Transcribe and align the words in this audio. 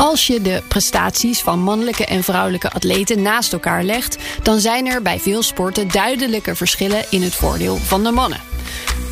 Als 0.00 0.26
je 0.26 0.42
de 0.42 0.62
prestaties 0.68 1.40
van 1.40 1.58
mannelijke 1.58 2.04
en 2.04 2.22
vrouwelijke 2.22 2.70
atleten 2.70 3.22
naast 3.22 3.52
elkaar 3.52 3.82
legt, 3.82 4.16
dan 4.42 4.60
zijn 4.60 4.86
er 4.86 5.02
bij 5.02 5.18
veel 5.18 5.42
sporten 5.42 5.88
duidelijke 5.88 6.54
verschillen 6.54 7.04
in 7.10 7.22
het 7.22 7.34
voordeel 7.34 7.76
van 7.76 8.04
de 8.04 8.10
mannen. 8.10 8.40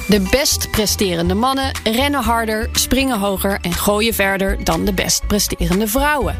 De 0.06 0.20
best 0.30 0.70
presterende 0.70 1.34
mannen 1.34 1.72
rennen 1.82 2.22
harder, 2.22 2.68
springen 2.72 3.18
hoger 3.18 3.58
en 3.60 3.72
gooien 3.72 4.14
verder 4.14 4.64
dan 4.64 4.84
de 4.84 4.92
best 4.92 5.26
presterende 5.26 5.86
vrouwen. 5.86 6.38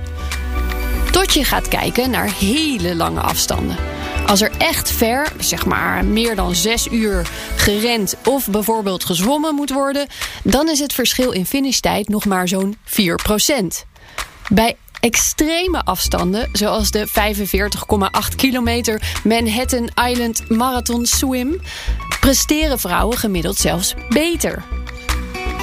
Tot 1.10 1.34
je 1.34 1.44
gaat 1.44 1.68
kijken 1.68 2.10
naar 2.10 2.32
hele 2.32 2.94
lange 2.94 3.20
afstanden. 3.20 3.76
Als 4.26 4.40
er 4.40 4.50
echt 4.58 4.90
ver, 4.90 5.32
zeg 5.38 5.66
maar 5.66 6.04
meer 6.04 6.36
dan 6.36 6.54
6 6.54 6.88
uur 6.90 7.28
gerend 7.56 8.14
of 8.24 8.48
bijvoorbeeld 8.48 9.04
gezwommen 9.04 9.54
moet 9.54 9.70
worden, 9.70 10.06
dan 10.42 10.68
is 10.68 10.78
het 10.78 10.92
verschil 10.92 11.30
in 11.30 11.46
finishtijd 11.46 12.08
nog 12.08 12.24
maar 12.24 12.48
zo'n 12.48 12.76
4%. 12.84 13.87
Bij 14.48 14.76
extreme 15.00 15.84
afstanden, 15.84 16.48
zoals 16.52 16.90
de 16.90 17.08
45,8 17.08 18.36
kilometer 18.36 19.02
Manhattan 19.24 19.90
Island 20.08 20.48
Marathon 20.48 21.06
Swim, 21.06 21.60
presteren 22.20 22.78
vrouwen 22.78 23.18
gemiddeld 23.18 23.56
zelfs 23.56 23.94
beter 24.08 24.64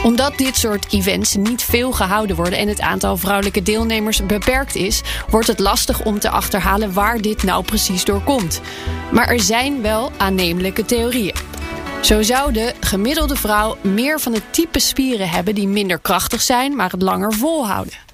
omdat 0.06 0.38
dit 0.38 0.58
soort 0.58 0.94
events 0.94 1.36
niet 1.36 1.64
veel 1.64 1.92
gehouden 1.92 2.36
worden 2.36 2.60
en 2.60 2.68
het 2.68 2.82
aantal 2.82 3.18
vrouwelijke 3.18 3.62
deelnemers 3.62 4.26
beperkt 4.26 4.76
is, 4.76 5.02
wordt 5.30 5.48
het 5.48 5.60
lastig 5.60 6.04
om 6.04 6.20
te 6.20 6.30
achterhalen 6.30 6.94
waar 6.94 7.22
dit 7.22 7.44
nou 7.44 7.64
precies 7.64 8.06
door 8.06 8.22
komt. 8.22 8.62
Maar 9.12 9.28
er 9.28 9.40
zijn 9.40 9.82
wel 9.82 10.12
aannemelijke 10.18 10.86
theorieën. 10.86 11.36
Zo 12.02 12.22
zou 12.22 12.54
de 12.54 12.74
gemiddelde 12.80 13.36
vrouw 13.36 13.78
meer 13.82 14.20
van 14.20 14.34
het 14.34 14.54
type 14.54 14.80
spieren 14.80 15.30
hebben 15.30 15.56
die 15.56 15.68
minder 15.68 16.00
krachtig 16.00 16.42
zijn, 16.42 16.76
maar 16.76 16.92
het 16.92 17.02
langer 17.02 17.34
volhouden. 17.34 18.05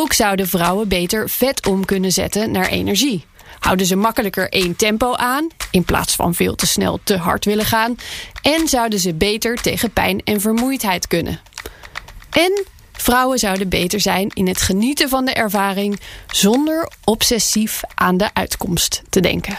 Ook 0.00 0.12
zouden 0.12 0.48
vrouwen 0.48 0.88
beter 0.88 1.30
vet 1.30 1.66
om 1.66 1.84
kunnen 1.84 2.12
zetten 2.12 2.50
naar 2.50 2.66
energie. 2.66 3.24
Houden 3.58 3.86
ze 3.86 3.96
makkelijker 3.96 4.48
één 4.48 4.76
tempo 4.76 5.14
aan, 5.14 5.48
in 5.70 5.84
plaats 5.84 6.14
van 6.14 6.34
veel 6.34 6.54
te 6.54 6.66
snel 6.66 7.00
te 7.04 7.16
hard 7.16 7.44
willen 7.44 7.64
gaan. 7.64 7.96
En 8.42 8.68
zouden 8.68 8.98
ze 8.98 9.14
beter 9.14 9.56
tegen 9.62 9.92
pijn 9.92 10.20
en 10.24 10.40
vermoeidheid 10.40 11.06
kunnen. 11.06 11.40
En 12.30 12.64
vrouwen 12.92 13.38
zouden 13.38 13.68
beter 13.68 14.00
zijn 14.00 14.28
in 14.34 14.48
het 14.48 14.60
genieten 14.60 15.08
van 15.08 15.24
de 15.24 15.32
ervaring 15.32 16.00
zonder 16.26 16.90
obsessief 17.04 17.80
aan 17.94 18.16
de 18.16 18.34
uitkomst 18.34 19.02
te 19.08 19.20
denken. 19.20 19.58